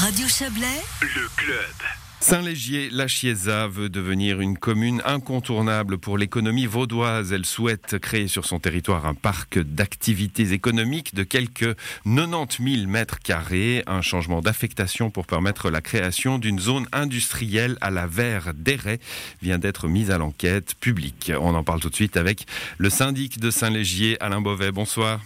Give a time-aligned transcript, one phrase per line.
[0.00, 1.74] Radio Chablais, le club.
[2.20, 7.34] Saint-Légier-La Chiesa veut devenir une commune incontournable pour l'économie vaudoise.
[7.34, 11.76] Elle souhaite créer sur son territoire un parc d'activités économiques de quelques
[12.06, 13.82] 90 000 mètres carrés.
[13.86, 19.00] Un changement d'affectation pour permettre la création d'une zone industrielle à la Verre d'Éret
[19.42, 21.30] vient d'être mise à l'enquête publique.
[21.38, 22.46] On en parle tout de suite avec
[22.78, 24.72] le syndic de Saint-Légier, Alain Beauvais.
[24.72, 25.20] Bonsoir.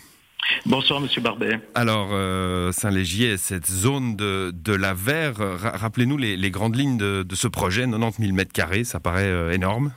[0.67, 1.61] Bonsoir, Monsieur Barbet.
[1.75, 7.85] Alors, euh, Saint-Légier, cette zone de, la verre, rappelez-nous les, grandes lignes de, ce projet,
[7.85, 9.93] 90 000 mètres carrés, ça paraît euh, énorme.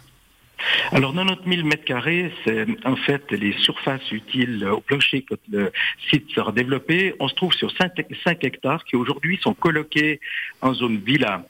[0.92, 5.72] Alors 90 000 mètres carrés, c'est en fait les surfaces utiles au plancher quand le
[6.10, 7.14] site sera développé.
[7.20, 7.92] On se trouve sur 5,
[8.24, 10.20] 5 hectares qui aujourd'hui sont coloqués
[10.62, 11.46] en zone villa.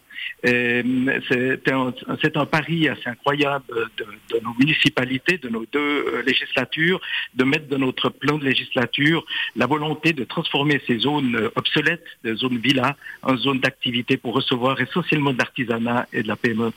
[0.45, 3.65] Euh, c'est un, pari assez incroyable
[3.97, 7.01] de, nos municipalités, de nos deux euh, législatures,
[7.33, 9.25] de mettre dans notre plan de législature
[9.55, 14.33] la volonté de transformer ces zones euh, obsolètes, de zones villas, en zones d'activité pour
[14.33, 16.71] recevoir essentiellement de l'artisanat et de la PME.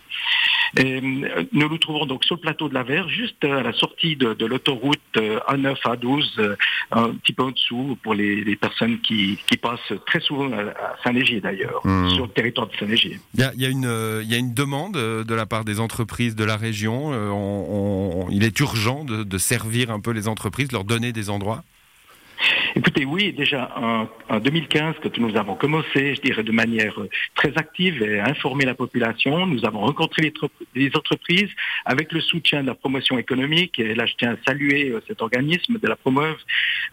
[0.76, 4.16] Et nous nous trouvons donc sur le plateau de la Verre, juste à la sortie
[4.16, 6.56] de, l'autoroute A9, A12,
[6.92, 11.80] un petit peu en dessous pour les, personnes qui, passent très souvent à Saint-Légier d'ailleurs,
[11.84, 12.10] mmh.
[12.10, 13.20] sur le territoire de Saint-Légier.
[13.34, 15.80] Il y, a, une, euh, il y a une demande euh, de la part des
[15.80, 17.10] entreprises de la région.
[17.12, 21.62] Euh, il est urgent de, de servir un peu les entreprises, leur donner des endroits?
[22.76, 23.72] Écoutez, oui, déjà
[24.28, 26.94] en, 2015, quand nous avons commencé, je dirais de manière
[27.34, 30.32] très active et à informer la population, nous avons rencontré
[30.74, 31.48] les, entreprises
[31.84, 33.78] avec le soutien de la promotion économique.
[33.80, 36.36] Et là, je tiens à saluer euh, cet organisme de la Promeuve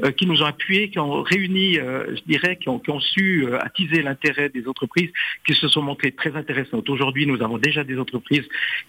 [0.04, 4.02] euh, qui nous ont appuyés, qui ont réuni, euh, je dirais, qui ont, su attiser
[4.02, 5.12] l'intérêt des entreprises,
[5.46, 6.90] qui se sont montrées très intéressantes.
[6.90, 8.48] Aujourd'hui, nous avons déjà des entreprises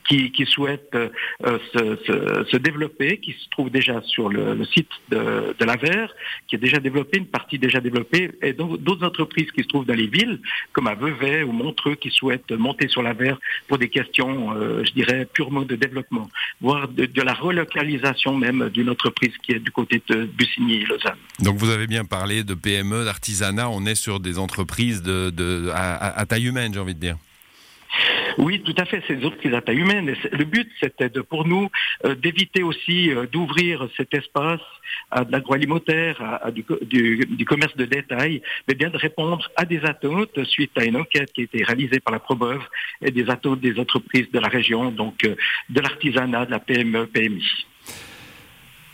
[0.08, 0.96] qui, souhaitent
[1.44, 6.14] se, développer, qui se trouvent déjà sur le, site de, de la Verre,
[6.46, 9.94] qui est déjà développé, une partie déjà développée, et d'autres entreprises qui se trouvent dans
[9.94, 10.40] les villes,
[10.72, 14.84] comme à Vevey ou Montreux, qui souhaitent monter sur la verre pour des questions, euh,
[14.84, 16.28] je dirais, purement de développement,
[16.60, 21.18] voire de, la relocalisation même d'une entreprise qui est du côté de Bussigny-Lausanne.
[21.40, 26.24] Donc vous avez bien parlé de PME, d'artisanat, on est sur des entreprises de, à
[26.26, 27.16] taille humaine, j'ai envie de dire.
[28.38, 30.14] Oui, tout à fait, c'est des entreprises à taille humaine.
[30.32, 31.68] Le but, c'était pour nous
[32.04, 34.60] euh, d'éviter aussi euh, d'ouvrir cet espace
[35.10, 36.64] à de l'agroalimentaire, à, du,
[37.44, 41.40] commerce de détail, mais bien de répondre à des attentes suite à une enquête qui
[41.40, 42.62] a été réalisée par la Probov
[43.02, 45.34] et des attentes des entreprises de la région, donc euh,
[45.68, 47.66] de l'artisanat, de la PME, PMI.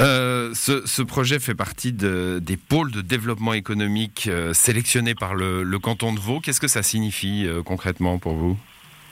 [0.01, 6.41] ce, projet fait partie des pôles de développement économique sélectionnés par le, canton de Vaud.
[6.41, 8.59] Qu'est-ce que ça signifie concrètement pour vous?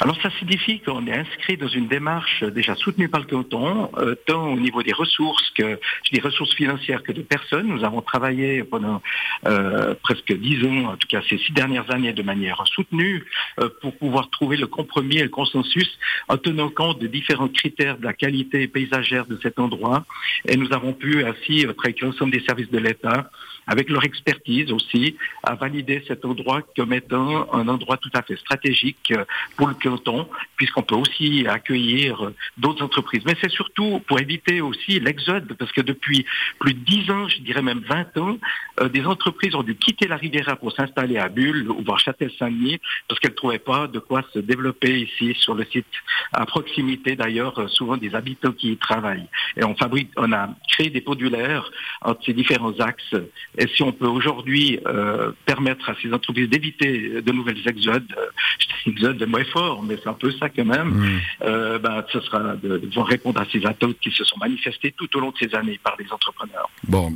[0.00, 4.14] alors ça signifie qu'on est inscrit dans une démarche déjà soutenue par le canton, euh,
[4.26, 5.78] tant au niveau des ressources que
[6.12, 7.68] des ressources financières que de personnes.
[7.68, 9.00] Nous avons travaillé pendant
[9.46, 13.24] euh, presque dix ans, en tout cas ces six dernières années, de manière soutenue
[13.58, 15.98] euh, pour pouvoir trouver le compromis et le consensus
[16.28, 20.04] en tenant compte des différents critères de la qualité paysagère de cet endroit.
[20.46, 23.30] Et nous avons pu ainsi, avec l'ensemble des services de l'État,
[23.66, 28.36] avec leur expertise aussi, à valider cet endroit comme étant un endroit tout à fait
[28.36, 29.12] stratégique
[29.56, 29.74] pour le
[30.56, 33.22] puisqu'on peut aussi accueillir d'autres entreprises.
[33.26, 36.24] Mais c'est surtout pour éviter aussi l'exode, parce que depuis
[36.58, 38.38] plus de 10 ans, je dirais même 20 ans,
[38.80, 42.80] euh, des entreprises ont dû quitter la Riviera pour s'installer à Bulle ou voir Châtel-Saint-Denis,
[43.08, 45.86] parce qu'elles ne trouvaient pas de quoi se développer ici sur le site,
[46.32, 49.28] à proximité d'ailleurs euh, souvent des habitants qui y travaillent.
[49.56, 51.70] Et on fabrique, on a créé des modulaires
[52.02, 53.14] entre ces différents axes
[53.58, 58.90] et si on peut aujourd'hui euh, permettre à ces entreprises d'éviter de nouvelles exodes, euh,
[58.90, 61.20] exodes moins fort, mais c'est un peu ça quand même, mm.
[61.42, 65.08] euh, ben, ce sera de, pouvoir répondre à ces attentes qui se sont manifestées tout
[65.16, 66.68] au long de ces années par les entrepreneurs.
[66.88, 67.14] Bon,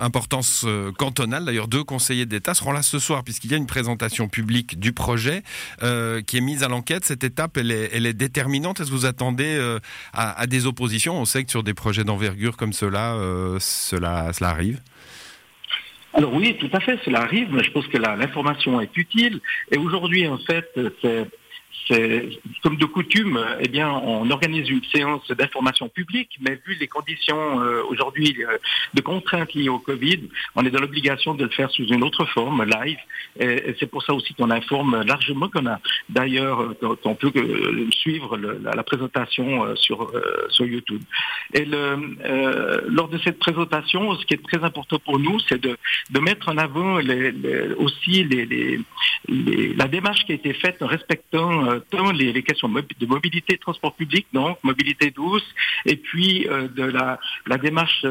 [0.00, 0.66] importance
[0.98, 4.78] cantonale, d'ailleurs deux conseillers d'État seront là ce soir puisqu'il y a une présentation publique
[4.78, 5.42] du projet
[5.80, 7.04] qui est mise à l'enquête.
[7.04, 8.80] Cette étape, elle est, elle est déterminante.
[8.80, 9.58] Est-ce que vous attendez
[10.12, 11.20] à, à, des oppositions?
[11.20, 13.16] On sait que sur des projets d'envergure comme cela,
[13.58, 14.80] cela, cela arrive.
[16.12, 19.40] Alors oui, tout à fait, cela arrive, mais je pense que l'information est utile.
[19.70, 20.68] Et aujourd'hui, en fait,
[21.02, 21.26] c'est
[22.62, 27.60] comme de coutume, eh bien, on organise une séance d'information publique, mais vu les conditions
[27.60, 28.58] euh, aujourd'hui euh,
[28.94, 32.24] de contraintes liées au Covid, on est dans l'obligation de le faire sous une autre
[32.26, 32.98] forme, live.
[33.78, 35.78] C'est pour ça aussi qu'on informe largement, qu'on a
[36.08, 37.32] d'ailleurs, euh, qu'on peut
[37.90, 40.10] suivre la, présentation sur,
[40.48, 41.02] sur YouTube.
[41.54, 45.76] Et lors de cette présentation, ce qui est très important pour nous, c'est de,
[46.20, 46.98] mettre en avant
[47.78, 48.26] aussi
[49.28, 51.59] la démarche qui a été faite en respectant
[51.90, 55.46] tant les, questions de mobilité, transport public, donc mobilité douce,
[55.86, 58.04] et puis de la, la démarche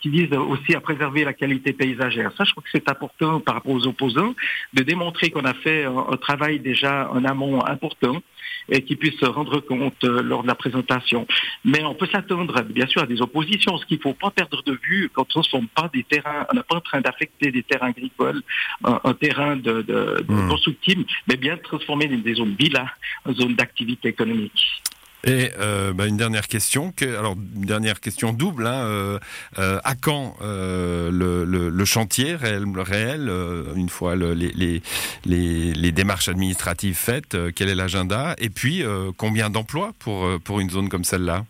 [0.00, 2.32] qui vise aussi à préserver la qualité paysagère.
[2.36, 4.34] Ça, je crois que c'est important par rapport aux opposants
[4.72, 8.22] de démontrer qu'on a fait un, travail déjà en amont important
[8.68, 11.26] et qui puisse se rendre compte lors de la présentation.
[11.64, 13.76] Mais on peut s'attendre, bien sûr, à des oppositions.
[13.78, 16.46] Ce qu'il ne faut pas perdre de vue quand on ne transforme pas des terrains,
[16.50, 18.42] on n'est pas en train d'affecter des terrains agricoles,
[18.84, 21.04] un, terrain de, de, hmm.
[21.28, 22.88] mais bien transformer des zones villas
[23.24, 24.82] en zones d'activité économique.
[25.24, 28.66] Et euh, bah, une dernière question, alors une dernière question double.
[28.66, 29.18] Hein, euh,
[29.58, 33.32] euh, à quand le, chantier réel, réel
[33.74, 34.82] une fois les,
[35.24, 38.34] les, démarches administratives faites Quel est l'agenda?
[38.38, 38.82] Et puis
[39.16, 41.44] combien d'emplois pour pour une zone comme celle-là?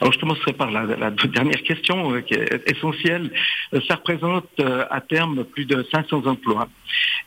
[0.00, 3.30] Alors je commencerai par la, dernière question euh, qui est essentielle.
[3.74, 6.68] Euh, ça représente euh, à terme plus de 500 emplois.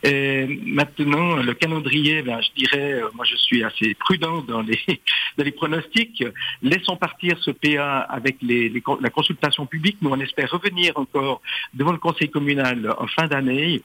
[0.03, 6.23] Et maintenant, le calendrier, ben, je dirais, moi je suis assez prudent dans les, pronostics.
[6.61, 9.97] Laissons partir ce PA avec la consultation publique.
[10.01, 11.41] Nous, on espère revenir encore
[11.73, 13.81] devant le conseil communal en fin d'année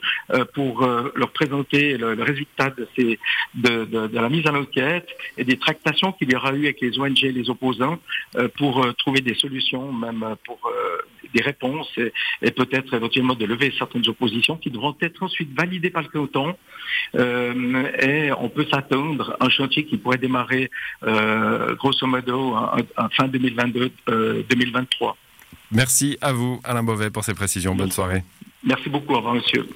[0.55, 2.71] pour leur présenter le, résultat
[3.55, 7.23] de, la mise en enquête et des tractations qu'il y aura eu avec les ONG,
[7.23, 7.99] les opposants,
[8.57, 10.99] pour euh, trouver des solutions, même pour euh,
[11.35, 11.91] des réponses
[12.43, 16.57] et, peut-être éventuellement de lever certaines oppositions qui devront être ensuite validées par le canton.
[17.15, 20.71] Euh, et on peut s'attendre à un chantier qui pourrait démarrer
[21.03, 25.15] grosso modo en, fin 2022-2023.
[25.71, 27.75] Merci à vous, Alain Beauvais, pour ces précisions.
[27.75, 28.23] Bonne soirée.
[28.63, 29.15] Merci beaucoup.
[29.15, 29.67] Au revoir, monsieur.